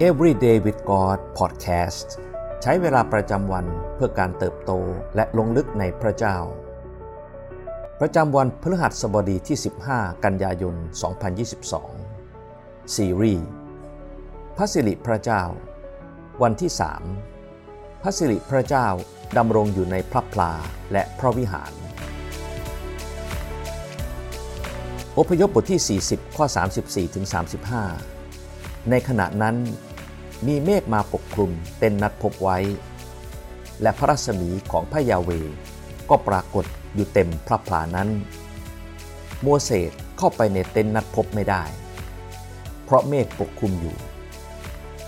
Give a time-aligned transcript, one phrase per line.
[0.00, 2.08] Everyday with God Podcast
[2.62, 4.72] ใช้เวลาประจำวันเพื่อการเติบโต
[5.16, 6.36] และลงลึกในพระเจ้า
[8.00, 9.58] ประจำวันพฤหัสบดีที่
[9.90, 10.74] 15 กันยายน
[12.04, 13.46] 2022 ซีรีส์
[14.56, 15.42] พระสิริพระเจ้า
[16.42, 16.70] วันที่
[17.36, 18.86] 3 พระสิริพระเจ้า
[19.36, 20.52] ดำรงอยู่ในพระพลา
[20.92, 21.72] และพระวิหาร
[25.18, 26.44] อพยพบทที่ 40 ข้อ
[26.80, 27.24] 34ถึง
[28.12, 29.56] 35 ในขณะนั้น
[30.46, 32.58] มีเมฆมาปกคลุมเต็นนัดพบไว้
[33.82, 35.30] และพระรัศมีของพระยาเว
[36.10, 38.08] ก็ปรากฏอยู่เต็มพระพลานั้น
[39.42, 41.62] โมเสสเข้าไปในเต็นนัดพบไม่ได้
[42.84, 43.96] เพราะเมฆปกคลุมอยู่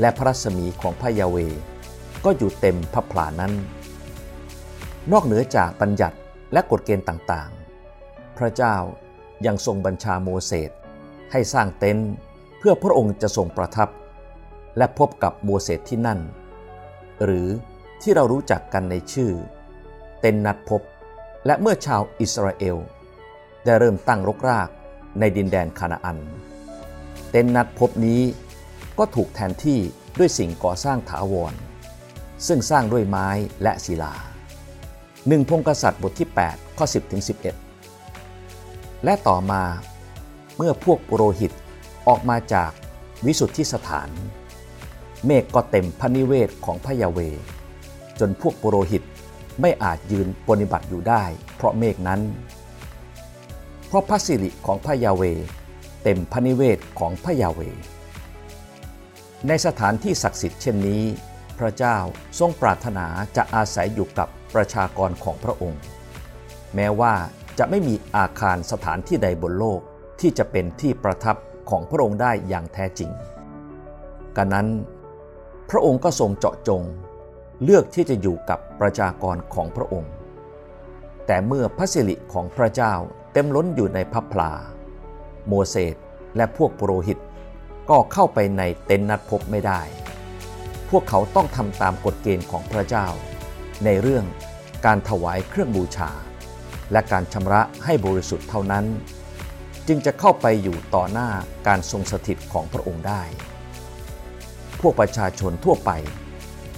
[0.00, 1.36] และพระรัศมีของพระยาเว
[2.24, 3.52] ก็อยู่เต็มพระพลานั้น
[5.12, 6.16] นอกเหนือจากบัญญัติ
[6.52, 8.74] และกฎเกณฑ์ต่างๆ พระเจ้า
[9.46, 10.70] ยังทรงบัญชาโมเสส
[11.32, 12.10] ให้สร้างเต็นท์
[12.58, 13.88] เพื่อพระองค์จะทรงประทับ
[14.76, 16.20] และพบกับโมเสสที่นั่น
[17.24, 17.48] หรือ
[18.02, 19.32] ที่เรารู้จักกันในชื่อ
[20.20, 20.82] เต็นนัดพบ
[21.46, 22.76] และเมื่อชาวอิสราเอล
[23.64, 24.68] ได้เริ่มตั้งรกราก
[25.20, 26.18] ในดินแดนคานาอัน
[27.30, 28.22] เต็นนัดพบนี้
[28.98, 29.78] ก็ถูกแทนที่
[30.18, 31.54] ด้วยสิ่งก่อสร้างถาวร
[32.46, 33.28] ซึ่งสร้างด้วยไม้
[33.62, 34.14] และศิลา
[35.28, 37.22] หนึ่งพงกษัตริย์บทที่ 8 ข้อ 10ถึง
[38.12, 39.62] 11 และต่อมา
[40.56, 41.52] เมื่อพวกปุโรหิต
[42.08, 42.70] ออกมาจาก
[43.26, 44.08] วิสุทธิสถาน
[45.26, 47.18] เมฆก็เต็มพระนิเวศของพระยาเว
[48.20, 49.02] จนพวกปุโรหิต
[49.60, 51.24] ไม่อาจยืนปฏิบัติอยู่ได้
[51.56, 52.20] เพราะเมฆนั้น
[53.86, 55.22] เพราะพระสิริของพระยาเว
[56.02, 57.60] เต็มพระนิเวศของพระยาเว
[59.48, 61.02] ในสถานที่ศักดิ์สิทธิ์เช่นนี้
[61.58, 61.96] พระเจ้า
[62.38, 65.80] ทรงปรารถนาจะอาศัยอยู่กับประชากรของพระองค์
[66.74, 67.14] แม้ว่า
[67.58, 69.80] จะไม่มีอาคารสถานที่ใดบนโลก
[70.20, 71.36] ที่จะเป็นที่ประทับ
[71.70, 73.10] ของพระองค์ได้อย่างแท้จริง
[74.36, 74.66] กันนั้น
[75.70, 76.82] พระองค์ก็ทรงเจาะจง
[77.62, 80.12] เลือกที่จะอยู่กับประชากรของพระองค์
[81.26, 82.94] แต่เมื่อพระสิริของพระเจ้า
[83.32, 84.52] เต็มล้นอยู่ในพระพลา
[85.48, 85.96] โมเสส
[86.36, 87.18] และพวกปุโรหิต
[87.90, 89.80] ก็เข้าไปในเต็นท์นัดพบไม่ได้
[90.90, 93.06] พวกเขาต้องทำตามกฎเกณฑ์ของพระเจ้า
[93.84, 94.24] ในเรื่อง
[94.86, 96.10] การถวายเครื่องบูชา
[96.92, 98.84] และการชำระให้บริสุทธิ์เท่านั้น
[99.88, 101.30] จึงจะเข้าไปอยู่ต่อหน้า
[101.66, 103.22] การทรงสถิตของพระองค์ได้
[104.80, 105.90] พวกประชาชนทั่วไป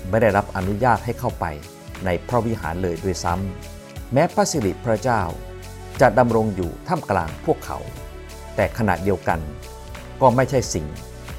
[0.08, 1.44] ไม่ได้รับอนุญาตให้เข้าไป
[2.04, 5.22] ในพระวิหารเลยด้วยซ้ำแม้พระสิริพระเจ้า
[6.00, 7.78] จะดำรงอยู่ท่ามกลางพวกเขา
[8.56, 9.40] แต่ขณะเดียวกัน
[10.20, 10.86] ก็ไม่ใช่สิ่ง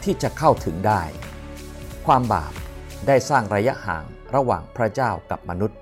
[0.03, 1.01] ที่จะเข้าถึงได้
[2.06, 2.53] ความบาป
[3.07, 4.03] ได้สร้างระยะห่าง
[4.35, 5.80] ระหว่างพระเจ้ากับมนุษย์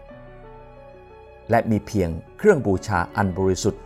[1.50, 3.84] และมีเพียงเครื่องบูชาอันบริสุทธิ์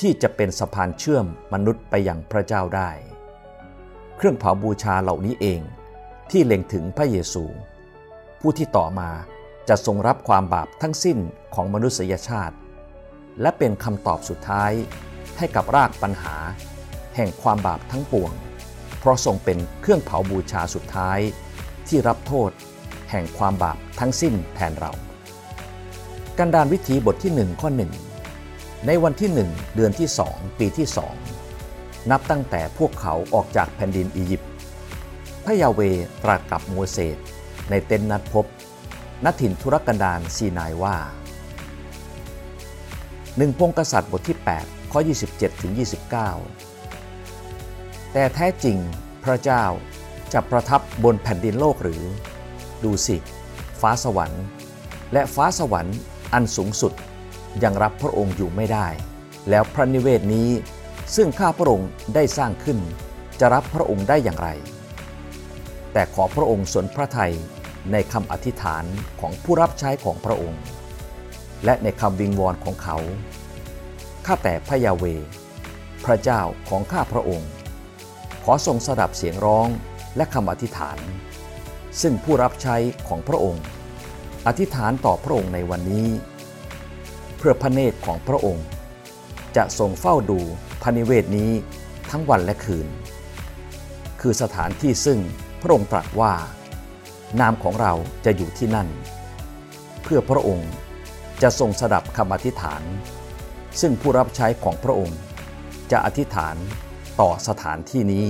[0.00, 2.90] ที่จะเป็นสะพานเชื่อมมนุษย์ไปยังพระเจ้าได้
[4.16, 5.60] เครื่องเผาบูชาเหล่านี้เอง
[6.36, 7.44] ที่เล็งถึงพระเยซู
[8.40, 9.10] ผู้ที่ต่อมา
[9.68, 11.18] จะทรงรับความบาปทั้งสิ้น
[11.54, 12.56] ของมนุษยชาติ
[13.40, 14.72] และเป็นคำตอบสุดท้าย
[15.38, 16.36] ให้กับรากปัญหา
[17.16, 18.32] แห่งความบาปทั้งปวง
[18.98, 21.18] เพราะทรงเป็นเครื่องเผาบูชาสุดท้าย
[21.88, 22.50] ที่รับโทษ
[23.10, 24.92] แห่งความบาปทั้งสิ้นแทนเรา
[26.38, 27.92] กันดานวิธีบทที่หนึ่งข้อหนึ่ง
[28.86, 31.14] ในวันที่หนึ่งเดือนที่สองปีที่สอง
[32.10, 34.51] นับตั้งแต่พวกเขาออกจากแผ่นดินอียิปต์
[35.44, 35.80] พระยาเว
[36.22, 37.16] ตรัสกับโมเสส
[37.70, 38.46] ในเต็นท์นัดพบ
[39.24, 40.96] ณถิ่นธุรกันดารซีนายว่า
[43.36, 45.82] หนึ่งพงกษัตริย์บทที่ 8 ข้อ 27ถึง29
[48.12, 48.76] แต่แท้จริง
[49.24, 49.64] พระเจ้า
[50.32, 52.02] จะประทับบนแผ่นดินโลกหรือ
[52.84, 53.16] ดูสิ
[53.80, 54.44] ฟ้าสวรรค์
[55.12, 55.96] และฟ้าสวรรค์
[56.32, 56.92] อันสูงสุด
[57.62, 58.88] ยังรับพระองค์อยู่ไม่ได้
[59.50, 60.48] แล้วพระนิเวศนี้
[61.16, 62.78] ซึ่งข้าพระองค์ได้สร้างขึ้น
[63.40, 64.48] จะรับพระองค์ได้อย่างไร
[65.92, 67.34] แต่ขอพระองค์สนพระทัย
[67.92, 68.84] ในคำอธิษฐาน
[69.20, 70.62] ของผู้รับใช้ของพระองค์
[71.64, 72.98] และในคำวิงวอนของเขา
[74.26, 75.04] ข้าแต่พระยาเว
[76.04, 77.48] พระเจ้าของข้าพระองค์
[78.44, 79.68] ขอทรงสดับเสียงร้อง
[80.16, 80.98] และคำอธิษฐาน
[82.00, 82.76] ซึ่งผู้รับใช้
[83.08, 83.64] ของพระองค์
[84.46, 86.08] อธิษฐานต่อพระองค์ในวันนี้
[87.36, 88.66] เพื่อพระเนตรของพระองค์
[89.56, 90.40] จะทรงเฝ้าดู
[90.82, 91.50] พระนิเวศนี้
[92.10, 92.86] ทั้งวันและคืน
[94.20, 95.18] คือสถานที่ซึ่ง
[95.62, 96.32] พระองค์ตรัสว่า
[97.40, 97.92] นามของเรา
[98.24, 98.88] จะอยู่ที่นั่น
[100.02, 100.70] เพื่อพระองค์
[101.42, 102.82] จะทรงสดับคำอธิษฐาน
[103.80, 105.18] ซึ่งผู้รับใช้ของพระองค์
[105.92, 106.56] จะอธิษฐาน
[107.20, 108.28] ต่อสถานที่นี้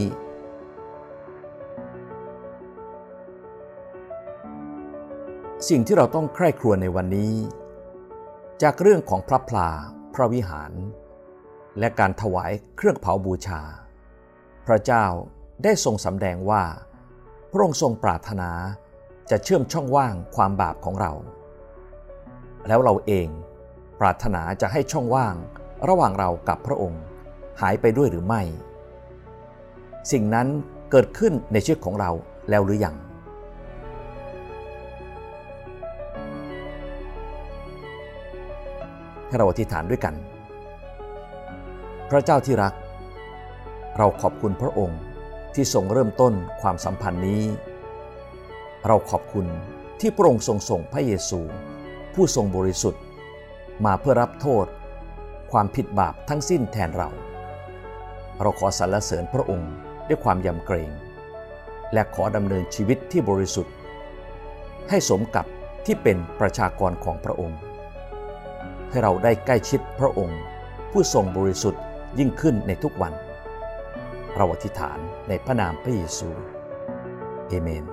[5.68, 7.32] สิ่งที่เราต้องใคร่ครวญในวันนี้
[8.62, 9.70] จากเรื่องของพระพลา
[10.14, 10.72] พระวิหาร
[11.78, 13.62] และการถวายเครื่องเผาบูชา
[14.66, 15.04] พระเจ้า
[15.64, 16.64] ได้ทรงสำแดงว่า
[17.54, 18.50] พระองค์ทรงปรารถนา
[19.30, 21.12] จะเชื่อมช่องว่างความบาปของเรา
[22.68, 23.28] แล้วเราเอง
[24.00, 25.34] ปรารถนาจะให้ช่องว่าง
[25.88, 27.02] ระหว่างเรากับพระองค์
[27.60, 28.42] หายไปด้วยหรือไม่
[30.12, 30.46] สิ่งนั้น
[30.90, 32.10] เกิดขึ้นในชีวิตของเรา
[32.50, 32.96] แล้วหรือยัง
[39.26, 40.14] ให้เราอธิษฐานด้วยกัน
[42.10, 42.74] พระเจ้าที่รัก
[43.98, 45.00] เราขอบคุณพระองค์
[45.54, 47.42] ที่ทรงเริ่มต้นความสัมพันธ์นี้
[48.86, 49.46] เราขอบคุณ
[50.00, 51.40] ที่พระองค์ทรงส่งพระเยซู
[52.14, 53.02] ผู้ทรงบริสุทธิ์
[53.84, 54.66] มาเพื่อรับโทษ
[55.52, 57.08] ความผิดบาปทั้งสิ้นแทนเรา
[58.40, 59.70] เราขอสรรเสริญพระองค์
[60.08, 60.90] ด้วยความยำเกรง
[61.92, 63.74] และขอดำเนินชีวิตที่บริสุทธิ์
[64.90, 65.46] ให้สมกับ
[65.86, 67.58] ที่เป็นประชากรของพระองค์
[68.90, 70.40] ให้เราได้ใกล้ชิดพระองค์
[70.92, 71.82] ผู้ทรงบริสุทธิ์
[72.18, 73.12] ยิ่งขึ้นในทุกวัน
[74.36, 74.98] เราอธิษฐาน
[75.28, 76.28] ในพระนามพระเยซู
[77.48, 77.84] เอเมน